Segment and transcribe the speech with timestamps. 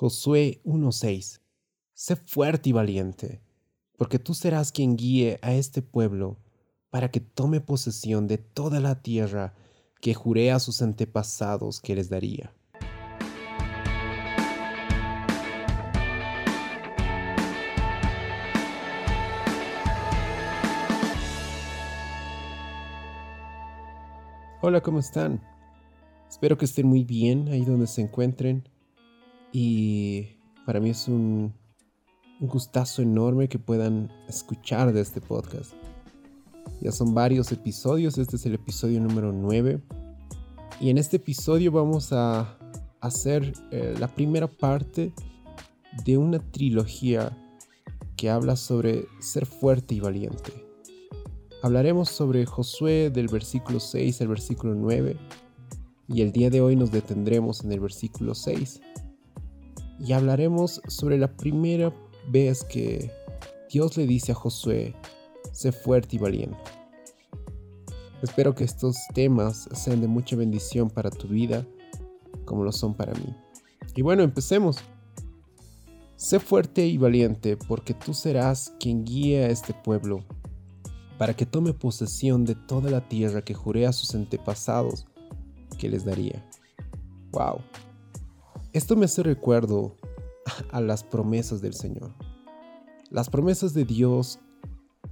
[0.00, 1.40] Josué 1.6
[1.92, 3.42] Sé fuerte y valiente,
[3.98, 6.38] porque tú serás quien guíe a este pueblo
[6.88, 9.52] para que tome posesión de toda la tierra
[10.00, 12.50] que juré a sus antepasados que les daría.
[24.62, 25.42] Hola, ¿cómo están?
[26.26, 28.64] Espero que estén muy bien ahí donde se encuentren.
[29.52, 30.28] Y
[30.66, 31.52] para mí es un,
[32.40, 35.72] gustazo enorme que puedan escuchar de este podcast.
[36.80, 39.78] Ya son varios episodios, este es el episodio número 9.
[40.80, 42.56] Y en este episodio vamos a
[43.00, 45.12] hacer eh, la primera parte
[46.04, 47.36] de una trilogía
[48.16, 50.52] que habla sobre ser fuerte y valiente.
[51.62, 55.16] Hablaremos sobre Josué del versículo 6 al versículo 9
[56.08, 58.80] y el día de hoy nos detendremos en el versículo 6
[60.02, 61.92] y hablaremos sobre la primera
[62.28, 63.10] vez que
[63.70, 64.94] Dios le dice a Josué,
[65.52, 66.58] sé fuerte y valiente.
[68.22, 71.66] Espero que estos temas sean de mucha bendición para tu vida,
[72.44, 73.34] como lo son para mí.
[73.94, 74.78] Y bueno, empecemos.
[76.16, 80.22] Sé fuerte y valiente, porque tú serás quien guíe a este pueblo,
[81.16, 85.06] para que tome posesión de toda la tierra que juré a sus antepasados
[85.78, 86.46] que les daría.
[87.32, 87.60] Wow.
[88.72, 89.96] Esto me hace recuerdo
[90.70, 92.14] a las promesas del Señor.
[93.10, 94.38] Las promesas de Dios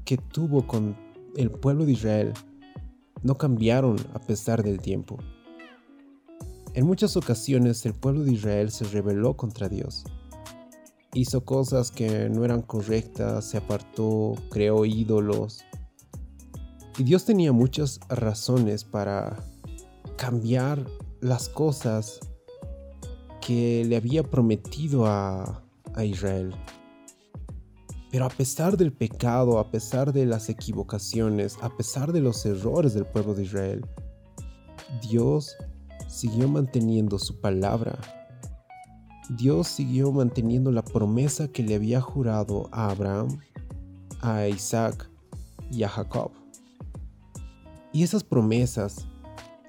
[0.05, 0.97] que tuvo con
[1.37, 2.34] el pueblo de Israel
[3.25, 5.19] no cambiaron a pesar del tiempo.
[6.75, 10.05] En muchas ocasiones el pueblo de Israel se rebeló contra Dios.
[11.12, 15.65] Hizo cosas que no eran correctas, se apartó, creó ídolos.
[16.97, 19.37] Y Dios tenía muchas razones para
[20.17, 20.87] cambiar
[21.20, 22.20] las cosas
[23.48, 25.64] que le había prometido a,
[26.04, 26.54] Israel.
[28.10, 32.92] Pero a pesar del pecado, a pesar de las equivocaciones, a pesar de los errores
[32.92, 33.87] del pueblo de Israel,
[35.08, 35.56] Dios
[36.08, 37.98] siguió manteniendo su palabra.
[39.31, 43.38] Dios siguió manteniendo la promesa que le había jurado a Abraham,
[44.20, 45.08] a Isaac
[45.72, 46.32] y a Jacob.
[47.94, 49.08] Y esas promesas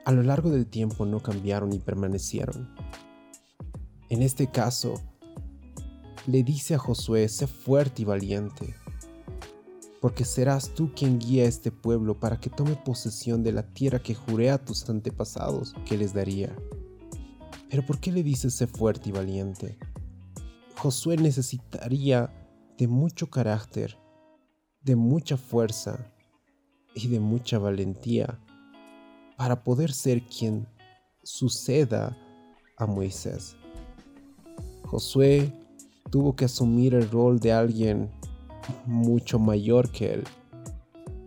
[0.03, 2.67] a lo largo del tiempo no cambiaron y permanecieron.
[4.09, 4.95] En este caso,
[6.25, 8.73] le dice a Josué, sé fuerte y valiente,
[10.01, 13.99] porque serás tú quien guía a este pueblo para que tome posesión de la tierra
[13.99, 16.55] que juré a tus antepasados que les daría.
[17.69, 19.77] Pero ¿por qué le dice sé fuerte y valiente?
[20.75, 22.33] Josué necesitaría
[22.79, 23.95] de mucho carácter,
[24.81, 26.11] de mucha fuerza
[26.95, 28.39] y de mucha valentía
[29.37, 30.67] para poder ser quien
[31.21, 32.17] suceda
[32.75, 33.55] a Moisés.
[34.89, 35.53] Josué
[36.09, 38.09] tuvo que asumir el rol de alguien
[38.87, 40.23] mucho mayor que él.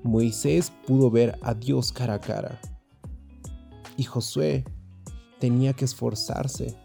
[0.03, 2.61] Moisés pudo ver a Dios cara a cara.
[3.97, 4.65] Y Josué
[5.39, 6.77] tenía que esforzarse.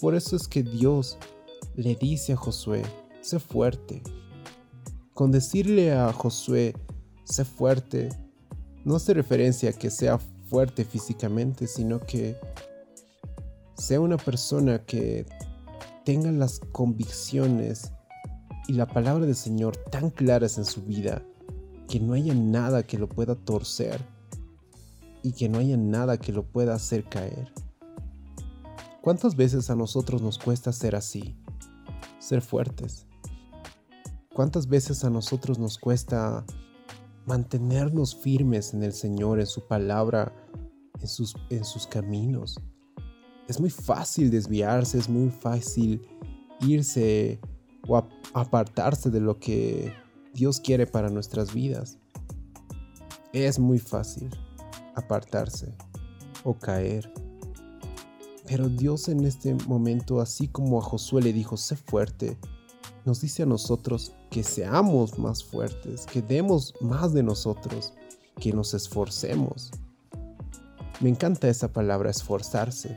[0.00, 1.16] Por eso es que Dios
[1.76, 2.82] le dice a Josué,
[3.22, 4.02] sé fuerte.
[5.14, 6.74] Con decirle a Josué,
[7.24, 8.10] sé fuerte,
[8.84, 12.36] no hace referencia a que sea fuerte físicamente, sino que
[13.78, 15.24] sea una persona que
[16.04, 17.92] tengan las convicciones
[18.68, 21.22] y la palabra del Señor tan claras en su vida
[21.88, 24.00] que no haya nada que lo pueda torcer
[25.22, 27.52] y que no haya nada que lo pueda hacer caer.
[29.00, 31.36] ¿Cuántas veces a nosotros nos cuesta ser así?
[32.18, 33.06] Ser fuertes.
[34.32, 36.44] ¿Cuántas veces a nosotros nos cuesta
[37.26, 40.32] mantenernos firmes en el Señor, en su palabra,
[41.00, 42.60] en sus, en sus caminos?
[43.48, 46.06] Es muy fácil desviarse, es muy fácil
[46.60, 47.40] irse
[47.88, 47.96] o
[48.34, 49.92] apartarse de lo que
[50.34, 51.98] Dios quiere para nuestras vidas.
[53.32, 54.30] Es muy fácil
[54.94, 55.74] apartarse
[56.44, 57.12] o caer.
[58.46, 62.36] Pero Dios en este momento, así como a Josué le dijo, sé fuerte,
[63.04, 67.92] nos dice a nosotros que seamos más fuertes, que demos más de nosotros,
[68.40, 69.70] que nos esforcemos.
[71.00, 72.94] Me encanta esa palabra, esforzarse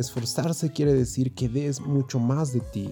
[0.00, 2.88] Esforzarse quiere decir que des mucho más de ti.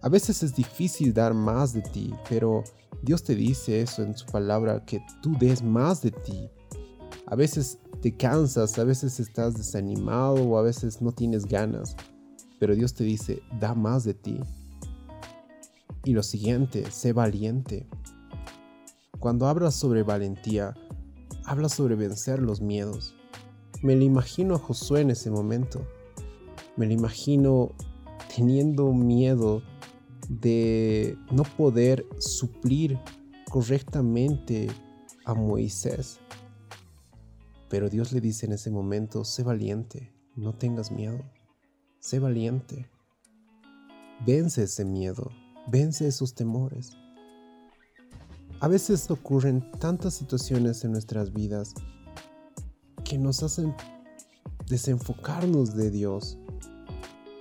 [0.00, 2.64] A veces es difícil dar más de ti, pero
[3.02, 6.48] Dios te dice eso en su palabra, que tú des más de ti.
[7.26, 11.94] A veces te cansas, a veces estás desanimado o a veces no tienes ganas,
[12.58, 14.40] pero Dios te dice, da más de ti.
[16.04, 17.86] Y lo siguiente, sé valiente.
[19.18, 20.74] Cuando hablas sobre valentía,
[21.44, 23.14] hablas sobre vencer los miedos.
[23.82, 25.86] Me lo imagino a Josué en ese momento.
[26.76, 27.72] Me lo imagino
[28.34, 29.62] teniendo miedo
[30.28, 32.98] de no poder suplir
[33.50, 34.68] correctamente
[35.24, 36.20] a Moisés.
[37.68, 41.24] Pero Dios le dice en ese momento, sé valiente, no tengas miedo,
[42.00, 42.88] sé valiente.
[44.26, 45.30] Vence ese miedo,
[45.68, 46.90] vence esos temores.
[48.60, 51.74] A veces ocurren tantas situaciones en nuestras vidas
[53.10, 53.74] que nos hacen
[54.68, 56.38] desenfocarnos de Dios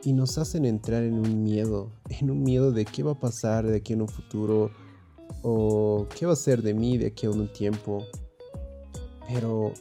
[0.04, 3.68] y nos hacen entrar en un miedo, en un miedo de qué va a pasar
[3.68, 4.72] de aquí en un futuro
[5.44, 8.04] o qué va a ser de mí de aquí a un tiempo.
[9.28, 9.72] Pero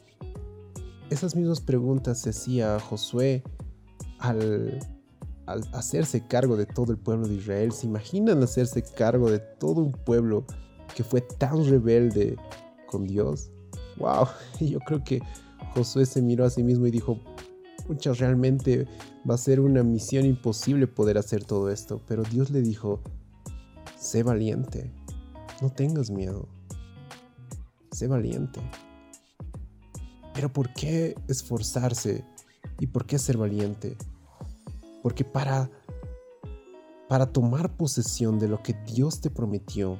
[1.08, 3.43] esas mismas preguntas se hacía Josué
[4.19, 4.81] al,
[5.46, 7.73] al hacerse cargo de todo el pueblo de Israel.
[7.73, 10.44] ¿Se imaginan hacerse cargo de todo un pueblo
[10.94, 12.37] que fue tan rebelde
[12.88, 13.50] con Dios?
[13.96, 14.26] ¡Wow!
[14.61, 15.23] Yo creo que
[15.78, 17.20] Josué se miró a sí mismo y dijo,
[17.86, 18.88] pucha, realmente
[19.28, 22.02] va a ser una misión imposible poder hacer todo esto.
[22.08, 23.00] Pero Dios le dijo,
[23.96, 24.90] sé valiente,
[25.62, 26.48] no tengas miedo,
[27.92, 28.60] sé valiente.
[30.34, 32.25] Pero ¿por qué esforzarse
[32.80, 33.96] y por qué ser valiente?
[35.00, 35.70] Porque para
[37.08, 39.96] para tomar posesión de lo que Dios te prometió,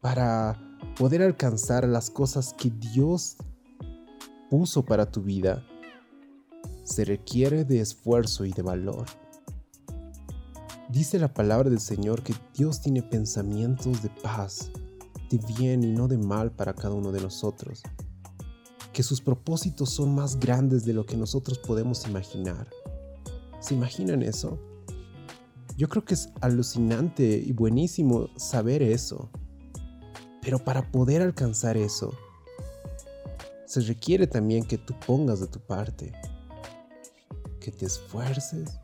[0.00, 0.58] para
[0.98, 3.36] poder alcanzar las cosas que Dios
[4.56, 5.66] puso para tu vida,
[6.84, 9.04] se requiere de esfuerzo y de valor.
[10.88, 14.70] Dice la palabra del Señor que Dios tiene pensamientos de paz,
[15.28, 17.82] de bien y no de mal para cada uno de nosotros,
[18.92, 22.68] que sus propósitos son más grandes de lo que nosotros podemos imaginar.
[23.58, 24.60] ¿Se imaginan eso?
[25.76, 29.30] Yo creo que es alucinante y buenísimo saber eso.
[30.42, 32.14] Pero para poder alcanzar eso,
[33.66, 36.12] se requiere también que tú pongas de tu parte,
[37.60, 38.78] que te esfuerces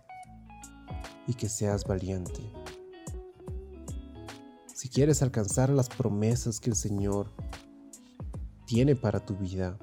[1.26, 2.52] y que seas valiente.
[4.74, 7.30] Si quieres alcanzar las promesas que el Señor
[8.66, 9.78] tiene para tu vida,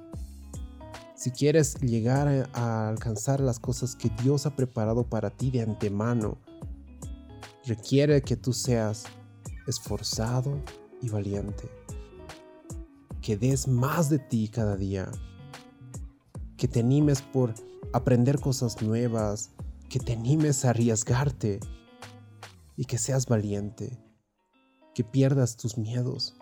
[1.15, 6.37] si quieres llegar a, alcanzar las cosas que Dios ha preparado para ti de antemano,
[7.65, 9.05] requiere que tú seas
[9.67, 10.63] esforzado
[11.01, 11.69] y valiente
[13.27, 15.11] que des más de ti cada día,
[16.55, 17.53] que te animes por
[17.91, 19.49] aprender cosas nuevas,
[19.89, 21.59] que te animes a arriesgarte
[22.77, 24.01] y que seas valiente,
[24.95, 26.37] que pierdas tus miedos,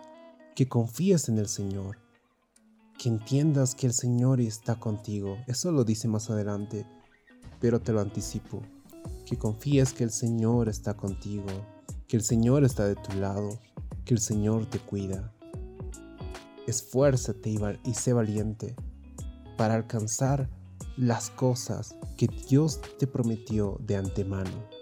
[0.54, 1.98] que confíes en el Señor,
[2.96, 5.38] que entiendas que el Señor está contigo.
[5.48, 6.86] Eso lo dice más adelante,
[7.58, 8.62] pero te lo anticipo,
[9.24, 11.48] que confíes que el Señor está contigo,
[12.06, 13.58] que el Señor está de tu lado,
[14.04, 15.32] que el Señor te cuida
[16.66, 18.74] esfuérzate y sé valiente
[19.56, 20.48] para alcanzar
[20.96, 24.75] las cosas que Dios te prometió de antemano.